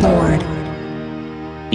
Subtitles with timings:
[0.00, 0.04] ビ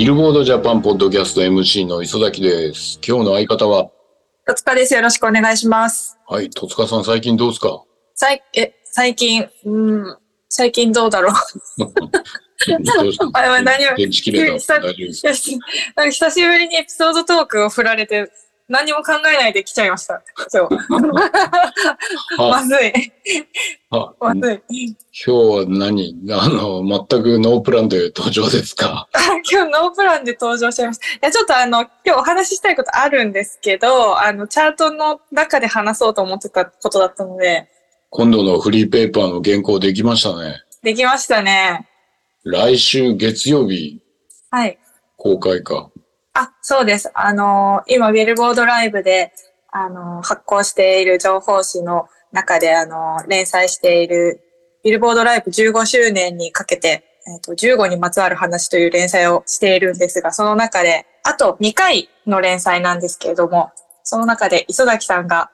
[0.05, 2.97] ルボードジャパンポッドキャスト MC の磯崎です。
[3.05, 3.89] 今日の相方は、
[4.47, 4.93] 戸塚です。
[4.93, 6.17] よろしくお願いします。
[6.29, 7.83] はい、戸塚さん最近どうですか？
[8.15, 10.17] さい、え、最近、うん、
[10.47, 11.33] 最近どうだろう。
[12.65, 12.79] 何
[13.89, 14.09] を久
[16.31, 18.31] しぶりにエピソードトークを振られて、
[18.73, 20.23] 何も考えないで来ちゃいました。
[20.51, 20.75] 今日。
[22.39, 22.91] まずい。
[23.91, 24.87] あまずい。
[24.87, 26.15] 今日は何？
[26.31, 29.07] あの、全くノープランで登場ですか？
[29.49, 31.05] 今日ノープランで登場しちゃいました。
[31.05, 37.69] いや、ちょっとあの、今日お話ししたいことあるんですけど、あの、チャートの中で話そうと思ってたことだったので、
[38.09, 40.63] 今度のフリーペーパーの原稿できましたね。
[40.81, 41.87] できましたね。
[42.43, 44.01] 来週月曜日
[44.49, 44.79] はい。
[45.15, 45.91] 公開か。
[46.33, 47.11] あ、そうです。
[47.13, 49.33] あのー今、ビルボードライブで、
[49.71, 54.41] あのー発行している情報誌の中で、あのー連載している、
[54.83, 63.71] ビルボードライブ15周年にかけて、えっ、と、15にまつわる話という連載をしているんですが、その中で、あと2回の連載なんですけれども、
[64.03, 65.51] その中で磯崎さんが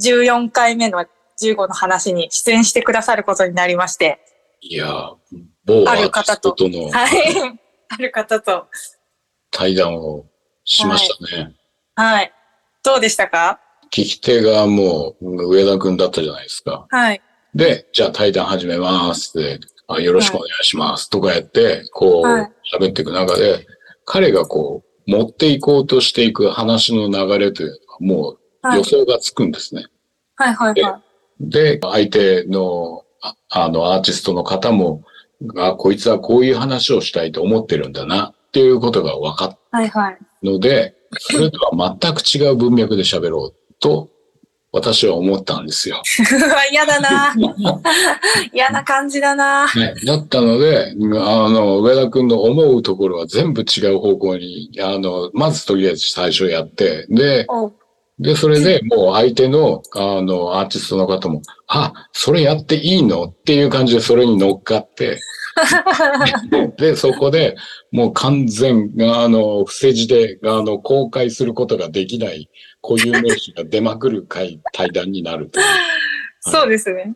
[0.00, 1.04] 14回目の
[1.42, 4.20] 15の話に出演してくださることになりまして、
[4.60, 5.14] いやー、
[5.66, 7.60] 某ある方とトとのはい。
[7.88, 8.68] ある方と、
[9.56, 10.26] 対談を
[10.64, 11.54] しましたね。
[11.94, 12.32] はい。
[12.84, 13.58] どうでしたか？
[13.90, 16.86] 聞き手がもう上田くんだったじゃないですか。
[16.90, 17.22] はい。
[17.54, 23.66] で、じゃあ対談始めますって、あよろしくお願いしますとかやって、こうはい喋っていく中で、
[24.04, 28.84] 彼がこう持っていこうとしていく話の流れというのはもうはい予。
[28.84, 29.86] 想がつくんですね。
[30.34, 31.00] はいはいは
[31.40, 31.50] い。
[31.50, 35.02] で、相手のああのアーティストの方も、
[35.56, 40.16] あ、こいつはこういう話をしたいと思ってるんだなっていうことが分かっはいはい。
[40.16, 44.08] たので、それとは全く違う文脈で喋ろうと
[44.72, 46.00] 私は思ったんですよ。
[46.72, 47.34] 嫌だな。
[48.54, 49.66] 嫌な感じだな。
[49.76, 57.46] ね、だったので、あの、上田くんの思うところは全部違う方向に、あの、まずとりあえず最初やって、で、
[58.18, 63.24] で、それでもう相手の、あの、アーティストの方も、あ、それやっていいの？
[63.24, 65.20] っていう感じでそれに乗っかって、
[66.76, 67.56] で、そこで
[67.90, 72.48] もう完全、あの、伏せ字で、あの、公開することができない
[72.82, 75.66] 固有名詞が出まくる回、対談になるという。
[76.40, 77.14] そうですね。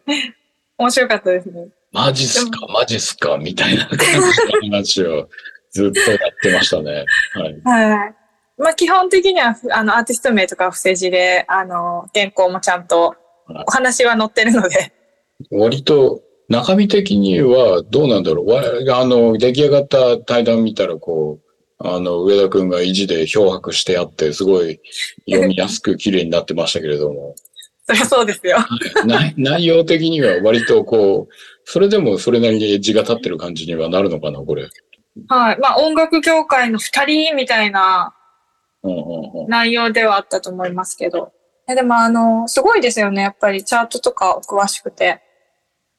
[0.78, 1.68] 面白かったですね。
[1.92, 4.22] マジっすか、マジっすか、みたいな感じの
[4.62, 5.28] 話を
[5.70, 7.04] ずっとやってましたね。
[7.64, 7.92] はい。
[7.92, 8.14] はい。
[8.56, 13.16] まあ基本的には、あの、アーティスト名とか伏せ字で、あの、原稿もちゃんと
[13.66, 14.92] お話は載ってるので。
[15.50, 18.50] 割と、中身的にはどうなんだろう。
[18.50, 24.80] わあの、出来上がった対談見たら、こう、あの、上田くんが意地で漂白してあって、すごい
[25.30, 27.36] 読みやすく綺麗になってましたけれども、
[27.86, 28.58] そりゃそうですよ。
[29.06, 31.34] 内内容的には割とこう、
[31.64, 34.68] それでもそれなりにエッジが立ってる感じにはなるのかな、これ。
[35.28, 35.58] はい。
[35.58, 38.12] まあ音楽業界の二人みたいな
[39.46, 41.32] 内容ではあったと思いますけど。
[41.68, 43.22] えでもあの、すごいですよね。
[43.22, 45.22] やっぱりチャートとかお詳しくて。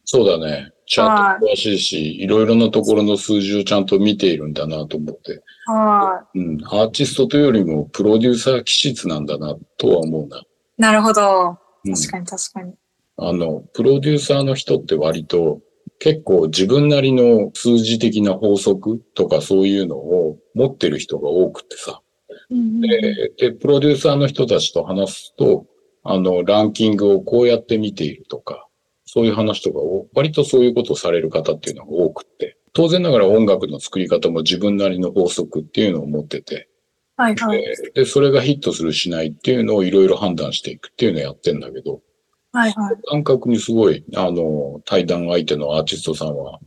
[0.05, 0.71] そうだね。
[0.85, 5.41] チャート詳しいし、いろいろなところの数字をちゃんと見ているんだなと思って。
[5.65, 6.57] はうん。
[6.65, 10.39] アーティストというよりもプロデューサー気質なんだなとは思うな。
[10.39, 10.47] い。
[10.77, 11.57] なるほど。
[11.85, 12.73] うん確かに確かに。
[13.17, 15.61] あの、プロデューサーの人って割と
[15.99, 22.01] 結構自分なりの数字的な法則とかそういうのを持ってる人が多くてさ。
[22.49, 25.67] うんで、でプロデューサーの人たちと話すと、
[26.03, 28.67] あの、ランキングをこうやって見ているとか、
[29.13, 36.69] そういう話とかを、割とそういうことをされる方っていうのが多くて、当然ながら音楽の作り方も自分なりの法則っていうのを持ってて、
[37.17, 37.61] はいはい。
[37.61, 41.99] でで、それがヒットするしないっていうのをいろいろ判断していくっていうのをやってんだけど、
[42.53, 42.95] はいはい。
[43.09, 46.59] 感覚にすごい、あの、対談相手のアーティストさんは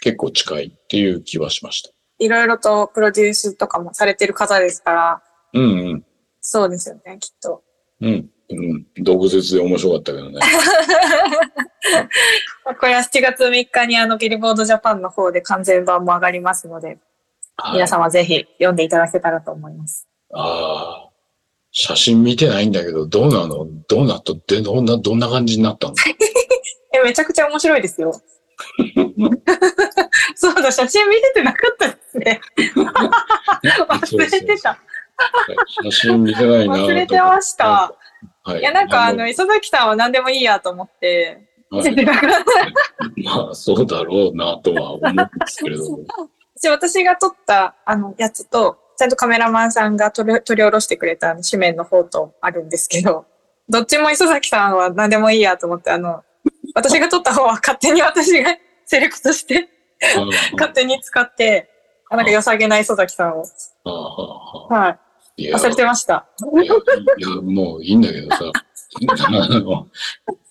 [0.00, 1.90] 結構近いっていう気はしました。
[2.18, 5.22] いろいろとプロデュースとかもされてる方ですから、
[5.52, 6.04] うんうん。
[6.40, 7.62] そうですよね、きっと。
[8.00, 8.30] うん。
[8.50, 8.86] うん。
[9.04, 10.40] 動物で面白かったけどね。
[12.78, 16.98] これは7月3日にあのビルボードジャパンの方で完全版も上がりますので、
[17.56, 20.08] はい皆様ぜひ読んでいただけたらと思います。
[20.32, 21.10] ああ。
[21.72, 23.66] 写真見てないんだけど、どうなの？
[23.86, 25.94] どうなったって、どんな、どんな感じになったの？
[26.92, 28.12] え、めちゃくちゃ面白いですよ。
[30.34, 32.40] そうだ、写真見ててなかったですね。
[33.88, 34.78] 忘れてた。
[35.84, 37.94] 写真見てないな忘れてました。
[38.42, 38.60] はい。
[38.60, 41.94] いや、なんかあの、磯崎さんは何でもいいやと思って、はい。
[43.24, 45.98] まあ、そうだろうなとは思うんですけれども。
[46.56, 53.24] 私私が撮ったあのやつと、ちゃんとカメラマンさんが取り取り下ろしてくれた紙面の方とあるんですけど、
[53.68, 56.22] どっちも磯崎さんは何でもいいやと思って、あの、
[56.74, 59.68] 私が撮った方は勝手に 私がセレクトして
[60.52, 61.70] 勝手に使って、
[62.10, 63.44] あなんか良さげな磯崎さんを。
[64.68, 64.98] はい。
[65.40, 66.26] いや忘れてました。
[66.54, 66.66] いや、い
[67.36, 68.52] やもういいんだけどさ。
[69.26, 69.86] あの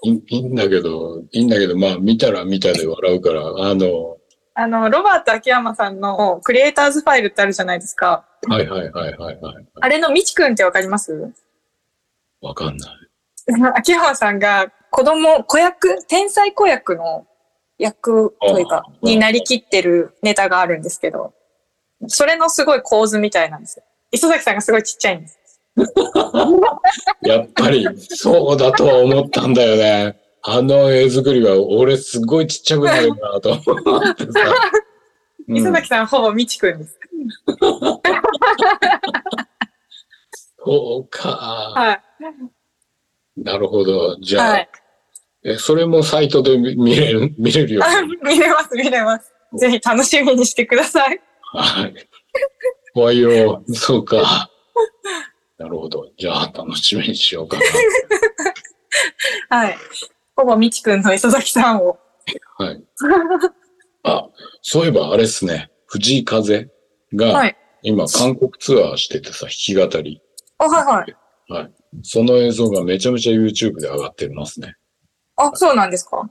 [0.04, 4.18] いいいんだけど、いいんだけど、まあ見たら見たで笑うから、あの、
[4.54, 8.26] あの、ロバート秋山さんのクリエイターズファイルってあるじゃないですか。
[8.48, 9.68] はいはいはいはいはい。
[9.82, 11.34] あれのみちくんってわかります？
[12.42, 12.90] わかんない。
[13.76, 17.28] 秋山さんが子供、子役、天才子役の
[17.78, 21.34] 役というかあ、になりきってるネタがあるんですけど、
[22.08, 23.84] それのすごい構図みたいなんですよ。
[24.12, 25.40] 磯崎さんがすごいちっちゃいんです。
[27.22, 30.20] やっぱり、そうだとは思ったんだよね。
[30.42, 34.30] あの絵作りは、俺すごいちっちゃくなるなと思ってさ。
[35.48, 37.00] うん磯崎さんほぼみちくんです。
[40.64, 41.30] そうか。
[41.30, 42.02] はい。
[43.44, 44.18] なるほど。
[44.22, 44.70] じゃあ、はい。
[45.44, 47.84] え、それもサイトで見見れる、見れるよ。
[47.84, 49.34] あ見れます、見れます。
[49.58, 51.20] ぜひ楽しみにしてください。
[51.42, 51.96] はい。
[52.94, 53.64] 怖いよ。
[53.74, 54.50] そうか。
[55.58, 56.10] なるほど。
[56.18, 57.58] じゃあ、楽しみにしようか
[59.50, 59.78] はい。
[60.36, 62.00] ほぼみちくんの磯崎さんを。
[62.60, 62.66] な。
[62.66, 62.84] はい。
[64.04, 64.30] あ、
[64.62, 65.70] そういえばあれっすね。
[65.88, 66.70] 藤井風
[67.16, 70.22] がはい、今韓国ツアーしててさ、弾き語り。
[70.60, 71.16] あ、はい
[71.52, 71.74] はい。
[72.04, 74.76] その映像がめちゃめちゃ YouTube で上がってますね。
[75.36, 76.30] あ、そうなんですか？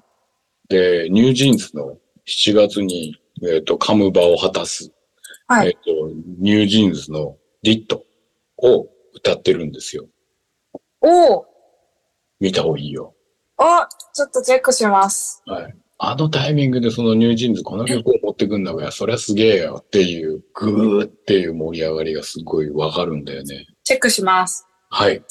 [0.68, 4.92] で、ニュージーンズの7月に、えっ、と、カムバを果たす、
[5.48, 8.04] はいえっ、と、ニュージーンズの Ditto
[8.58, 10.06] を歌ってるんですよ。
[11.00, 11.44] おー
[12.38, 13.14] 見た方がいいよ。
[13.56, 15.42] あ、ちょっとチェックします。
[15.46, 15.74] はい。
[16.00, 23.66] あのタイミングでそのニュージーンズこの曲を持ってくんだから、そりゃすげえよっていう、グーっていう盛り上がりがすごいわかるんだよね。
[23.82, 24.66] チェックします。
[24.90, 25.22] はい。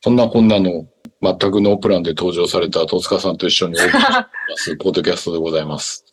[0.00, 0.86] そんなこんなの、
[1.20, 6.05] 全くノープランで登場された戸塚さんと一緒にお送りします、 ポッドキャストでございます。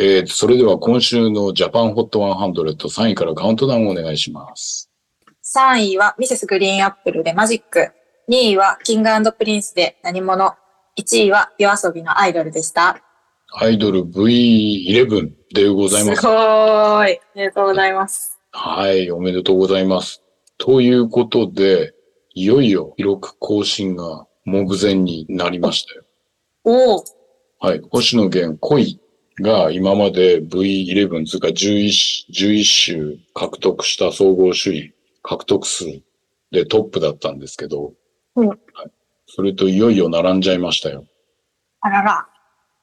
[0.00, 4.92] えー、それでは今週のジャパンホット100、3位からカウントダウンをお願いします。
[5.42, 7.90] 3位はミセスグリーンアップルでマジック。
[8.28, 10.54] 2位はキングプリンスで何者。
[11.00, 13.02] 1位は夜遊びのアイドルでした。
[13.50, 16.26] アイドル V11 でございますす。
[16.28, 17.18] ごーい。
[17.18, 18.38] ありがとうございます。
[18.52, 20.22] はい、おめでとうございます。
[20.58, 21.92] ということで、
[22.34, 26.04] いよいよ記録更新が目前になりましたよ。
[26.62, 27.04] おー。
[27.58, 29.00] はい、星野源恋
[29.40, 35.84] が今まで V11 つうか11、11週獲得した総合首位獲得数
[36.50, 37.92] でトップだったんですけど、
[38.36, 38.58] うんはい、
[39.26, 41.04] それといよいよ並んじゃいましたよ。
[41.80, 42.26] あらら。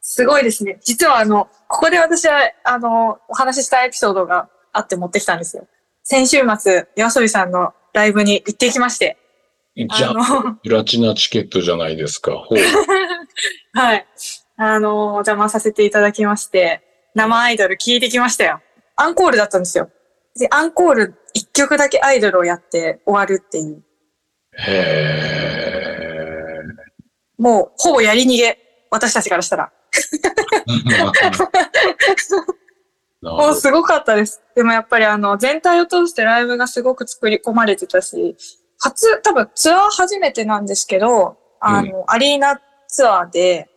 [0.02, 0.80] すごいですね。
[0.84, 5.68] 実はあの、ここで私は、あの、お話ししたエピソードがあって持ってきたんですよ。
[6.04, 9.18] 先週末、夜遊びさんのライブに行ってきまして。
[9.76, 12.34] じゃあ、プラチナチケットじゃないですか。
[13.74, 14.06] はい。
[14.58, 16.82] あの、お邪魔させていただきまして、
[17.14, 18.62] 生アイドル聞いてきましたよ。
[18.96, 19.90] アンコールだったんですよ。
[20.38, 23.84] で、アンコール一曲だけアイドルをやって終わるっていう。
[24.58, 25.96] へ
[27.38, 28.60] もう、ほぼやり逃げ。
[28.92, 29.72] 私たちからしたら。
[33.22, 34.42] もう すごかったです。
[34.56, 38.38] でもやっぱりあの、全体を通してライブがすごく作り込まれてたし、
[38.80, 43.70] 初、多分ツアー初めてなんですけど、あの、アリーナツアーで、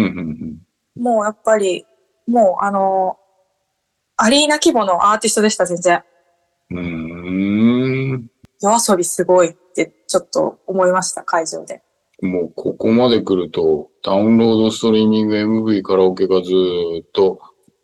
[0.00, 0.56] んうんうん
[0.96, 1.84] もうやっぱり、
[2.26, 3.18] もうあの、
[4.16, 6.02] アリーナ規模のアーティストでした、全然。
[6.70, 8.30] うーん。
[8.62, 11.82] 夜遊びすごいってちょっと思いました、会場で。
[12.22, 17.40] もうここまで来ると、ダウンロードストリーミング MV カラオケがずーっと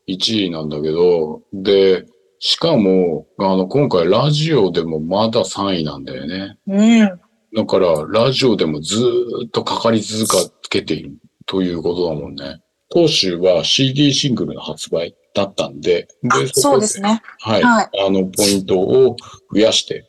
[0.08, 2.06] 1位なんだけど、で、
[2.38, 6.58] しかも、あの、今回ラジオでもまだ3位なんだよね。
[6.66, 7.20] うん。
[7.54, 11.12] だから、ラジオでもずーっとかかり続けている
[11.52, 12.62] ということだもんね。
[12.88, 17.20] 当週は CD シングルの発売だったんで、あ、そうですね。
[17.40, 17.62] はい。
[17.62, 19.16] はいあの、ポイントを
[19.54, 20.06] 増やして、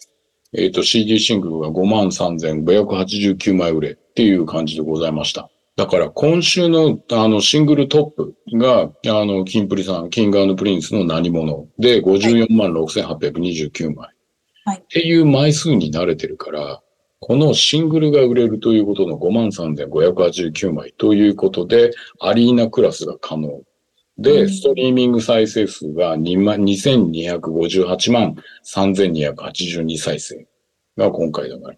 [0.55, 5.49] えっ、と、CD シングルが53,589枚売れっていう感じでございました。
[5.75, 14.07] だから今週のあのシングルトップが、あの、キンプリさん、キングプリンスの何者で54万6829枚。
[14.65, 16.82] はいっていう枚数に慣れてるから、
[17.25, 23.61] このシングルが売れるということの53,589枚ということで、アリーナクラスが可能。
[24.17, 30.45] で、うんストリーミング再生数が2万2258万3282再生
[30.97, 31.77] が今回だから。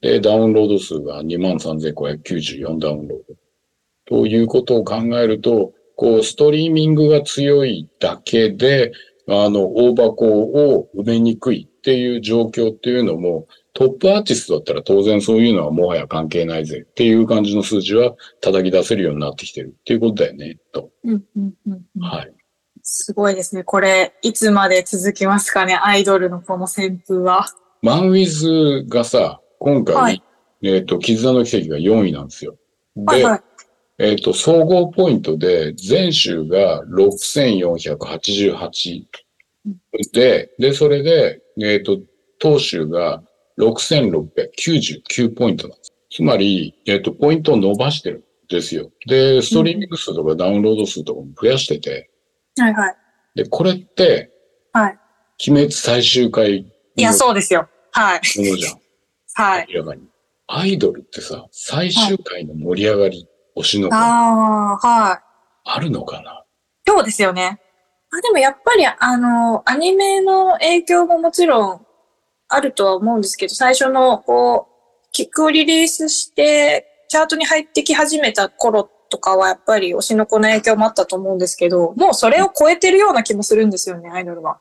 [0.00, 4.22] で、ダウンロード数が2万3594ダウンロード。
[4.22, 8.92] ということを考えると、こう、ストリーミングが強いだけで、
[9.28, 20.88] あの、大箱を埋めにくいっていう状況っていうのも、トップアーティストだったら当然そういうのはもはや関係ないぜっていう感じの数字は叩き出せるようになってきてるっていうことだよね、と。
[21.04, 21.72] うん、うん、うん。
[21.72, 22.32] うんはい。
[22.82, 23.64] すごいですね。
[23.64, 27.44] これ、いつまで続きますかね、アイドルのこの旋風は。
[27.82, 30.22] マンウィズがさ、今回、はい
[30.62, 32.56] えっ、と、絆の奇跡が4位なんですよ。
[32.96, 33.42] で、はいはい。
[33.98, 39.04] えっ、と、総合ポイントで、全州が6488
[40.14, 42.00] で、で、それで、えっ、と、
[42.38, 43.22] 当州が
[43.58, 45.92] 6699ポイントなんです。
[46.10, 48.90] つまり、えっ、と、ポイントを伸ばしてるんですよ。
[49.06, 52.10] で、ストリーミング数とかダウンロード数とかも増やしてて、
[52.58, 52.96] はいはい。
[53.34, 54.30] で、これって、
[54.72, 54.98] はい。
[55.48, 57.68] 鬼滅最終回いや、のそうですよ。
[57.92, 58.20] はい。
[58.38, 58.78] ものじゃん。
[59.34, 59.66] はい。
[59.72, 60.02] 明らかに。
[60.48, 65.80] アイドルってさ、最終回の盛り上がり、推しの子、あああ、はい。
[65.80, 66.44] るのかな？
[66.86, 67.60] そうですよね。
[68.12, 71.85] あでもやっぱり、あの、アニメの影響ももちろん
[72.48, 84.60] あるとは思うんですけど、最初の、こう、曲をリリースして、チャートに入ってき始めた頃とかは、やっぱり推しの子の影響もあったと思うんですけど、もうそれを超えてるような気もするんですよね、アイドルは。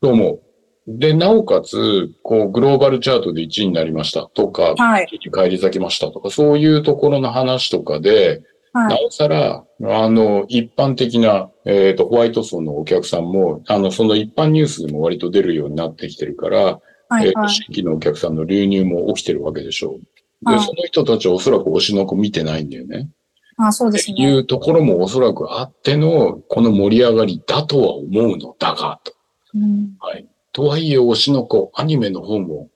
[0.00, 0.40] と思う。
[0.88, 5.08] で、なおかつ、こう、グローバルチャートで1位になりましたとか、はい。
[5.08, 8.88] 帰り咲きましたとか、そういうところの話とかで、は。
[8.88, 17.32] ないおさら、あの、一般的な、えっ、と、ホワイト層のお客さんも、あの、その一般ニュースでも割と出るようになってきてるから、はい。
[17.32, 17.48] はい。
[17.50, 20.00] 新規のお客さんの流入も起きてるわけでしょう。
[20.44, 23.08] で、はいその人たちはおそらく推しの子見てないんだよね。
[23.56, 24.22] あそうですね。
[24.22, 29.12] いうところもおそらくあっての、この盛り上がりだとは思うのだが、と。
[29.54, 29.96] うん。
[29.98, 30.26] はい。
[30.52, 32.68] とはいえ、推しの子、アニメの方も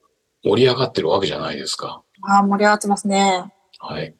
[0.43, 2.01] 盛り上がってるわけじゃないですか。
[2.23, 3.53] あ盛り上がってますね。
[3.79, 4.15] はい。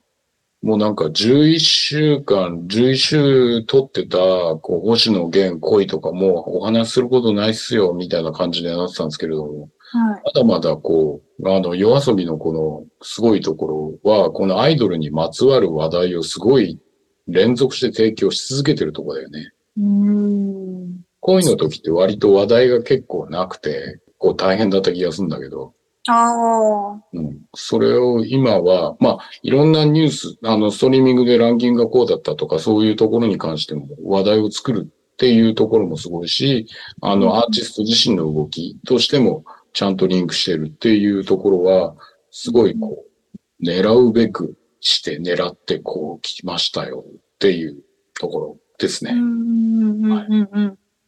[0.61, 10.21] もうなんか11週間、11週撮ってた、こう、星野源恋とかもお話しすることないっすよ、みたいな感じでなってたんですけれども、はい。
[10.23, 16.79] まだまだこう、あの、夜遊びのこのすごいところは、このアイドルにまつわる話題をすごい
[17.27, 19.51] 連続して提供し続けてるところだよね。
[19.77, 21.01] うーん。
[21.19, 25.73] 恋の時って割と話題が結構なくて、こう大変だった気がするんだけど、
[26.07, 27.03] ああ。
[27.13, 27.41] うん。
[27.53, 36.65] それを今は、まあ、いろんなニュース、あの、ストリーミングでランキングがこうだったとか、そういうところに関しても話題を作るっていうところもすごいし、
[37.01, 41.95] あうんの、アーティスト自身の動きとしてもちゃんとリンクしてるっていうところは、
[42.31, 47.77] すごいこう、狙うべくして狙ってこう来ましたよっていう
[48.19, 49.15] ところですね。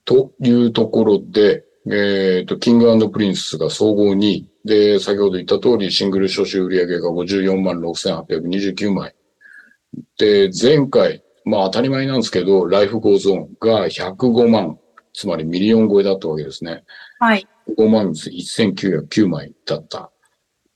[0.06, 4.50] というところで、えっ、と、キングプリンスが総合2位。
[4.64, 9.16] で、先ほど言った通り、シングル初週売上が54万6829枚。
[10.18, 14.80] で、前回、まあ当たり前なんですけど、 Life goes onが105万、
[15.14, 16.84] つまりミリオン超えだったわけですね。
[17.20, 17.46] はい。
[17.78, 20.12] 5万1909枚だった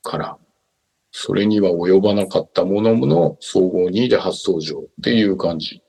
[0.03, 0.38] から、
[1.12, 5.82] それには及ばなかったものもの総合2位で初登場っていう感じ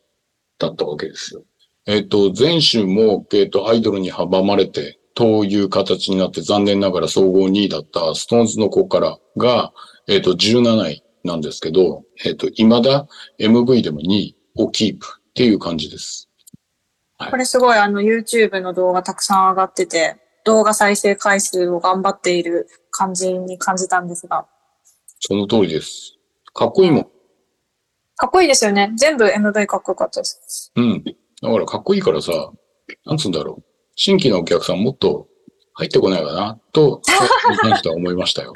[0.59, 1.43] だったわけですよ。
[1.87, 9.73] えっ、と、前週も、えっ、と、アイドルに阻まれて、という形になって残念ながら総合2位だったストーンズの子からが、
[10.07, 13.09] えっ、と、17位なんですけど、えっ、と、未だ
[13.41, 16.29] MV でも2位をキープっていう感じです。
[17.19, 24.47] これすごいあの YouTube の動画たくさん上がってて、動画再生回数を頑張っている感じに感じたんですが。
[25.21, 26.17] その通りです。
[26.55, 27.07] かっこいいもん。
[28.17, 28.93] かっこいいですよね。
[28.97, 30.73] 全部 MV かっこよかったです。
[30.75, 31.05] うん。
[31.05, 32.33] だからかっこいいからさ、
[33.05, 33.65] なんつうんだろう。
[33.95, 35.29] 新規のお客さんもっと
[35.75, 37.01] 入ってこないかな、と、
[37.51, 38.53] に関しては思いましたよ。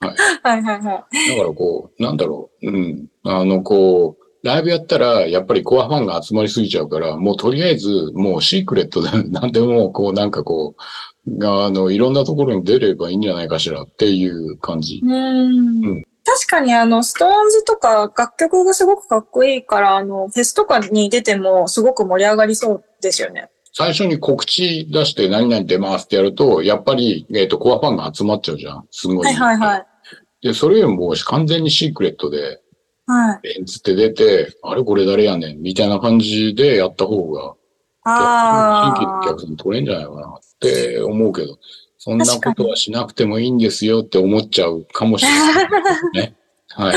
[0.00, 1.28] はいはいはい。
[1.28, 2.70] だからこう、なんだろう。
[2.70, 3.08] うん。
[3.24, 10.82] あの、こう、ライブやったら、やっぱりコアファンが集まりすぎちゃうから、もうとりあえず、もうシークレットで、なんでも、こう、なんかこう、
[11.26, 15.00] あの、いろんなところに出ればいいんじゃないかしらっていう感じ。
[15.04, 23.50] うーんうん確かにあの、ストーンズとか楽曲がすごくかっこいいから、あの、フェスとかに出てもすごく盛り上がりそうですよね。
[23.74, 28.86] 最初に告知出して何々出ますってやると、やっぱり、えっ、と、コアファンが集まっちゃうじゃん。
[28.90, 29.26] すごい。
[29.26, 29.86] はいはいはい。
[30.42, 32.60] で、それよりも完全にシークレットで、
[33.06, 33.64] はい。
[33.64, 37.54] つって出て、あれこれ誰やねんみたいな感じでやった方が、あ
[38.04, 39.22] 新規の。
[39.24, 41.58] 客さん取れんじゃないかなって思うけど、
[41.98, 45.68] そんなことはしなくてもいいんですよって思っちゃうかもしれない
[46.14, 46.36] ね。
[46.70, 46.96] はい。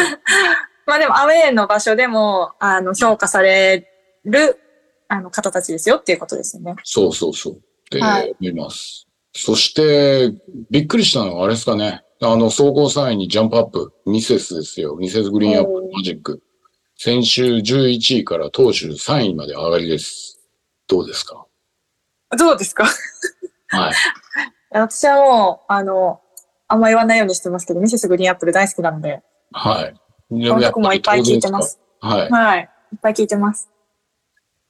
[0.87, 3.87] まあでも、アウェーの場所でも、あの、評価され
[4.23, 4.59] る、
[5.07, 6.75] あの、方たちですよっていうことですよね。
[6.83, 7.53] そうそうそう。
[7.53, 7.57] っ
[7.89, 9.07] てはい思います。
[9.33, 10.33] そして、
[10.71, 12.03] びっくりしたのはあれですかね。
[12.21, 14.95] あの、総合3位にジャンプアップ、ミセスですよ。
[14.95, 16.41] ミセスグリーンアップマジック。
[16.97, 20.34] 先週11位から当週3位まで上がりです。
[20.87, 21.45] どうですか？
[22.37, 22.85] どうですか？
[23.69, 23.93] はい。
[24.71, 26.21] 私はもう、あの、
[26.67, 29.93] あんま言わないようにしてますけど、ミセスグリーンアップル大好きなので、はい。
[30.31, 31.79] でこの曲もいっぱい聴いてます。
[32.01, 32.29] はい。
[32.29, 32.69] はい。
[32.93, 33.69] いっぱい聴いてます。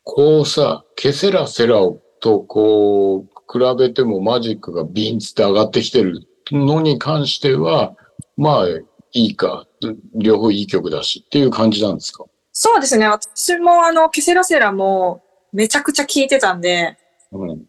[0.03, 7.95] こうさ、ケセラセラをとこう、比べてもマジックがビーンつって上がってきてるのに関しては、
[8.37, 9.65] まあ、いいか、
[10.13, 12.25] 両方いい曲だしっていう感じなんですか？
[12.51, 13.07] そうですね。
[13.07, 15.23] 私もあの、ケセラセラも
[15.55, 16.97] めちゃくちゃ聴いてたんで、
[17.31, 17.65] うん。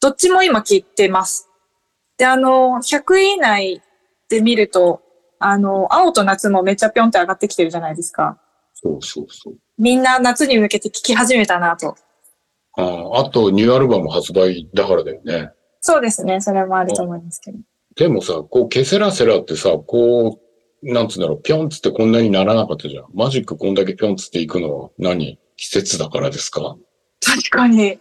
[0.00, 1.48] どっちも今聴いてます。
[2.18, 3.82] で、あの、100位以内
[4.28, 5.00] で見ると、
[5.38, 8.40] あの、青と夏もめっちゃぴょんって上がってきてるじゃないですか。
[8.74, 9.54] そうそうそう。
[9.78, 11.96] みんな夏に向けて聴き始めたなと。
[12.76, 15.50] ああと、ニューアルバム発売だからだよね。
[15.80, 16.40] そうですね。
[16.40, 17.58] それもあると思いますけど。
[17.96, 20.40] でもさ、こう、ケセラセラってさ、こ
[20.82, 23.06] う、なんつうんだろう、ぴょんつってこんなにならなかったじゃん。
[23.14, 25.38] マジックこんだけぴょんつっていくのは何？
[25.56, 26.76] 季節だからですか？
[27.36, 27.98] 確かに。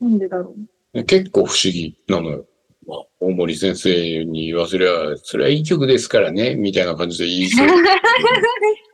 [0.00, 0.54] なんでだろ
[0.94, 1.04] う。
[1.04, 2.44] 結構不思議なのよ。
[2.86, 4.90] まあ、大森先生に言わせりゃ、
[5.22, 7.66] それはいい曲ですからね、みたいな感じで言いそう。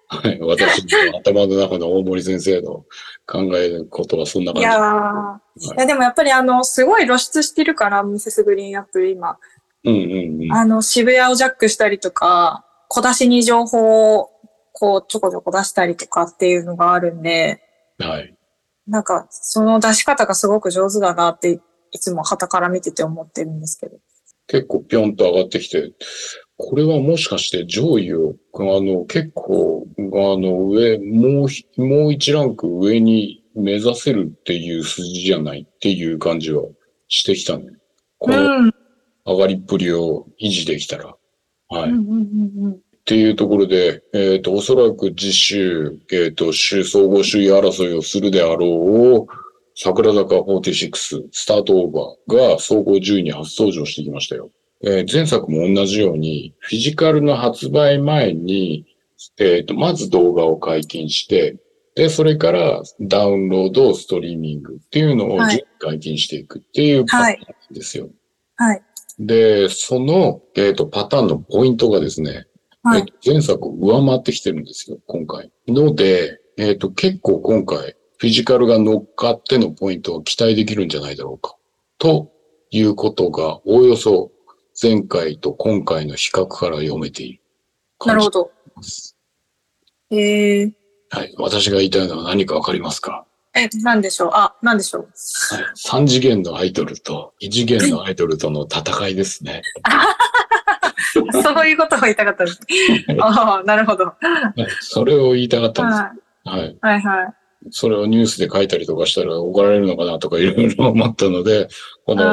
[0.09, 2.85] はい、私の頭の中の大森先生の
[3.27, 5.71] 考えることはそんないや感じ。
[5.71, 9.39] ー、いやでもやっぱりあの、すごい露出してるから、ミセスグリーンアップル今。
[9.85, 10.53] うんうんうん。
[10.53, 14.31] あの、渋谷をジャックしたりとか、小出しに情報を
[14.73, 17.63] こうちょこちょこ出したりとかっていうのがあるんで、
[17.99, 18.35] はい。
[18.87, 21.61] なんかその出し方がすごく上手だなって
[21.93, 23.99] いつも旗から見てて思ってるんですけど。
[24.47, 25.93] 結構ぴょんと上がってきて、
[26.59, 30.03] これはもしかして上位を、あの、結構、あ
[30.39, 36.63] の、上、もうひ、もう一ランク上に目指せるっていう筋じゃないっていう感じは
[37.09, 37.65] してきたね。
[38.19, 38.37] この？
[38.37, 38.75] うん。
[39.27, 41.17] 上がりっぷりを維持できたら。
[41.71, 41.91] はい。
[41.91, 42.81] うんうんうんうん。
[43.05, 49.35] っていうところで、えっ、と、おそらく次週、えっ、と、週総合首位争いをするであろう、
[49.77, 54.51] 桜坂46スタートオーバーが総合10位に初登場してきましたよ。
[54.83, 58.87] えー前作も同じように、フィジカルの発売前に、
[59.37, 61.57] えっ、と、まず動画を解禁して、
[61.97, 65.39] で、それからダウンロード、ストリーミングっていうのを
[65.79, 68.09] 解禁していくっていうパターンなんですよ。
[68.57, 68.83] はい。
[69.19, 72.47] で、その、えっ、と、パターンのポイントがですね、
[72.85, 75.51] はいえっと前作を上回ってきてるんですよ、今回。
[75.67, 81.57] ので、えっ、と、結構今回、フィジカルが乗っかってのポイントを期待できるんじゃないだろうか。
[81.99, 82.31] と
[82.71, 84.31] いうことが、おおよそ
[84.81, 87.41] 前回と今回の比較から読めている
[88.05, 88.51] なるほど。
[88.75, 89.17] ます。
[90.11, 90.73] えー、
[91.11, 91.35] はい。
[91.39, 93.27] 私が言いたいのは何かわかりますか？
[93.57, 95.09] え、なんでしょうあ、なんでしょう
[95.55, 95.65] はい。
[96.05, 99.63] 3次元のアイドルと異次元のアイドルとの戦いですね。
[101.43, 102.61] そういうことを言いたかったです。
[103.21, 104.13] ああ、なるほど。
[104.81, 106.03] それを言いたかったんです。
[106.57, 106.59] い。
[106.59, 106.79] はい。
[106.81, 107.35] はいはい。
[107.71, 111.69] それをニュースで書いたりとかしたら怒られるのかなとかいろいろ思ったので、
[112.05, 112.25] この、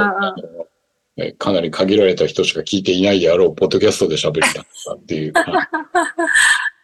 [1.38, 5.68] かなり限られた人しか聞いていないであろう、ポッドキャストで喋ったっていうはい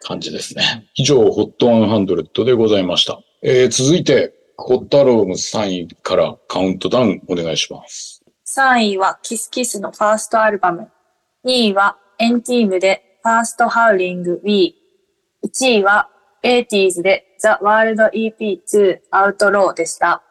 [0.00, 0.86] 感じですね。
[0.94, 3.20] 以上、ホット100でございました。
[3.42, 8.24] えー続いて、ホットアルバム3位からカウントダウンお願いします。
[8.46, 10.88] 3位はキスキスのファーストアルバム。
[11.44, 14.74] 2位はエンティームでファーストハウリング We。
[15.44, 16.10] 1位は
[16.42, 20.24] 80s で The World EP2 アウトローでした。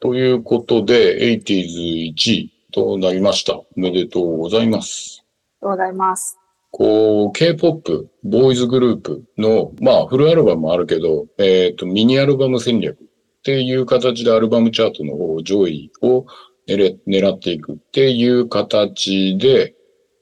[0.00, 3.56] ということで、80s1 位となりました。
[3.56, 5.22] おめでとうございます。
[5.62, 6.38] ありがとうございます。
[6.70, 13.00] こう、K-POP、ボーイズグループの、まあ、フルアルバムもあるけど、えっ、と、ミニアルバム戦略っ
[13.44, 16.24] ていう形でアルバムチャートの方、上位を
[16.66, 19.74] 狙狙っていくっていう形で、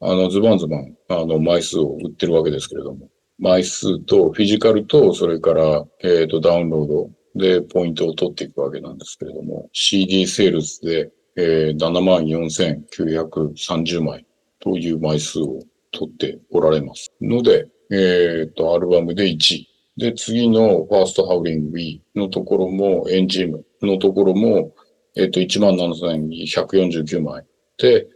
[0.04, 14.26] あの、ズバンズバン、あの、枚数を売ってるわけですけれども、枚数とフィジカルと、それから、えっ、と、ダウンロードでポイントを取っていくわけなんですけれども、CD セールスで、えー、74,930枚
[14.58, 15.60] という枚数を
[15.92, 17.12] 取っておられます。
[17.20, 19.68] ので、えっ、と、アルバムで1位。
[19.96, 24.74] で、次のファーストハウリング B のところも、エンジムのところも、
[25.14, 27.44] えっ、と、17,149枚。
[27.78, 28.08] で、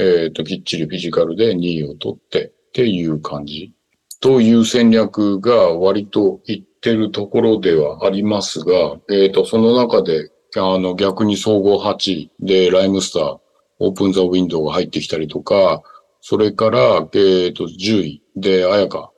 [0.00, 3.72] えっ、と、きっちりフィジカルで2位を取ってっていう感じ。
[4.20, 13.38] という戦略が割といってるところではありますが、えっ、と、その中で、あの、逆に総合8位で、ライムスター、
[13.78, 15.82] オープンザウィンドウが入ってきたりとか、
[16.20, 19.10] それから、えっ、と、10位で、あやか、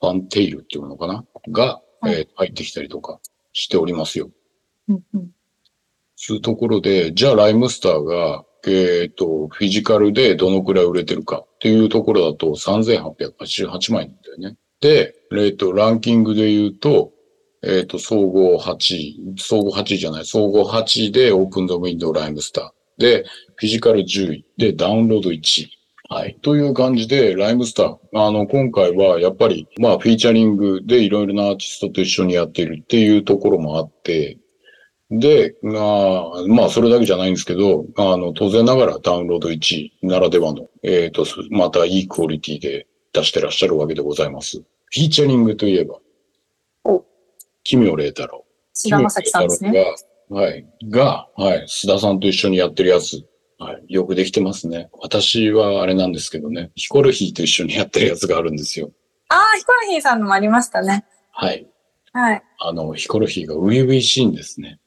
[0.00, 1.24] ファンテイルっていうのかな？
[1.50, 3.20] が、はいえー入ってきたりとか
[3.52, 4.30] しておりますよ。
[4.88, 5.30] うんうん
[6.24, 14.56] そういうところで、じゃあライムスターが、えっ、と、フィジカルでどのくらい売れてるかっていうところだと3888枚なんだよね。
[14.80, 17.12] で、えっ、と、ランキングで言うと、
[17.64, 23.00] えっ、と、総合8位、総合8位じゃない、総合8位でオープンドウィンドウライムスター。
[23.00, 23.24] で、
[23.56, 24.46] フィジカル10位。
[24.56, 25.70] で、ダウンロード1位。
[26.08, 26.36] はい。
[26.42, 27.98] という感じで、ライムスター。
[28.12, 34.36] あの、今回はやっぱり、まあ、フィーチャリングでいろいろなアーティストと一緒にやっているっていうところもあって、
[35.18, 44.58] で、まあ、まあ、それだけじゃないんですけど、あの、当然ながらダウンロード1位ならではの、えっ、と、またいいクオリティで出してらっしゃるわけでございます。
[44.58, 45.98] フィーチャリングといえば
[46.84, 47.04] お、
[47.62, 48.44] 奇妙麗太郎。
[48.72, 49.96] 菅田将暉さんですね。
[50.30, 50.66] が、はい。
[50.88, 51.66] が、はい。
[51.68, 53.22] 須田さんと一緒にやってるやつ。
[53.58, 53.84] はい。
[53.88, 54.88] よくできてますね。
[54.94, 56.70] 私はあれなんですけどね。
[56.74, 58.90] ヒコルヒーと一緒にやってるやつがあるんですよ。
[59.28, 61.04] ああ、ヒコロヒーさんのもありましたね。
[61.32, 61.66] はい。
[62.12, 62.42] はい。
[62.58, 64.78] あの、ヒコルヒーが初々しいんですね。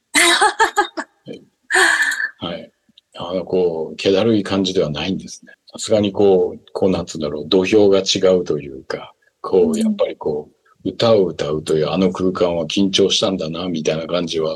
[2.40, 2.54] はい。
[2.54, 2.72] はい。
[3.18, 5.54] あの、こう、気だるい感じではないんですね。
[5.72, 10.50] さすがにこう、こうなんつうんだろう、土俵が違うというか、こうやっぱりこ
[10.84, 14.56] う、歌を歌うというあの空間は緊張したんだな、みたいな感じは、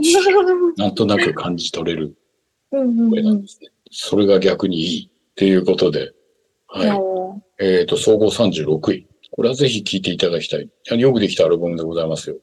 [0.77, 2.15] なんとなく感じ取れる
[2.71, 3.69] 声なんですね。
[3.91, 7.65] それが逆にいいっていうことで、うんはい。
[7.65, 9.07] えっ、と、総合36位。
[9.31, 10.63] これはぜひ聴いていただきたい。
[10.63, 12.35] いやよくできたアルバムでございますよ。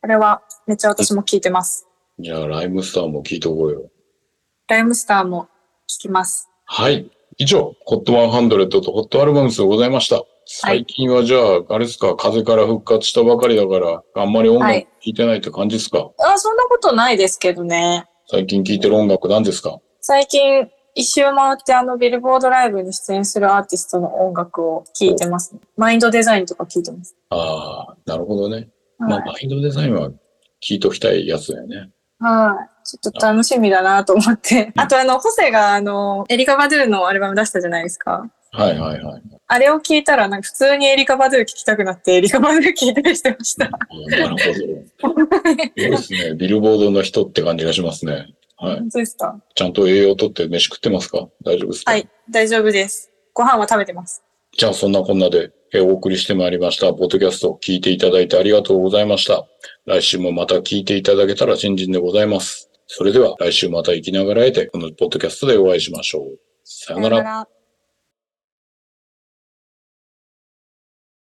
[0.00, 1.86] これはめっちゃ私も聞いてます。
[2.18, 3.90] じゃあ、ライムスターも聴いておこうよ。
[4.66, 5.48] ライムスターも
[5.88, 6.48] 聞きます。
[6.64, 7.10] はい。
[7.36, 10.22] 以上、ホット100とホットアルバムスでございました。
[10.46, 18.06] 最近はじゃあ、あれですか、風から復活したばかりだから、あんまり音楽聴はいいてないって感じですか、あ、そんなことないですけどね。
[18.26, 19.80] 最近聴いてる音楽何ですか？
[20.00, 27.14] 最近一周回ってあのビルボードライブに出演するアーティストの音楽を聴いてます、マインドデザインとか聴いてます。
[27.28, 28.68] ああ、なるほどね。
[28.98, 29.24] まあ、はい。
[29.26, 30.16] マインドデザインは聴
[30.70, 31.90] いときたいやつだよね。
[32.18, 32.73] はい。
[32.98, 34.72] ちょっと楽しみだなと思って。
[34.76, 38.30] あとあの、ホセがあの、エリカ・バドゥのアルバム出したじゃないですか。
[38.52, 39.22] はいはいはい。
[39.46, 43.66] あれを聞いたら、なんか普通にエリカ・バドゥ聞きたくなって、エリカ・バドゥ聞いたりしてました。
[43.66, 43.70] あ
[44.08, 44.38] なるほど。
[45.04, 46.34] そうですね。
[46.34, 48.34] ビルボードの人って感じがしますね。
[48.56, 48.78] はい。
[48.78, 49.40] 本当ですか？
[49.54, 51.26] ちゃんと栄養とって飯食ってますか？
[51.44, 51.90] 大丈夫ですか？
[51.90, 52.08] はい。
[52.30, 53.10] 大丈夫です。
[53.32, 54.22] ご飯は食べてます。
[54.56, 56.94] じゃあそんなこんなでえーお送りしてまいりました。
[56.94, 59.44] ポッドキャスト聞いていただいてありがとうございました。
[59.86, 62.70] 来週もまた聞いていただけたら新人でございます。
[62.86, 66.38] それでは来週また生きながらえてこのポッドキャストでお会いしましょう。
[66.64, 67.22] さよなら。
[67.22, 67.53] ら。